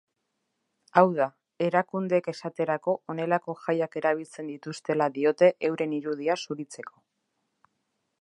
Hau 0.99 1.09
da, 1.17 1.27
erakundeek 1.65 2.29
esaterako 2.33 2.95
honelako 3.13 3.55
jaiak 3.65 3.99
erabiltzen 4.03 4.49
dituztela 4.53 5.09
diote 5.19 5.51
euren 5.71 5.95
irudia 5.99 6.39
zuritzeko. 6.45 6.99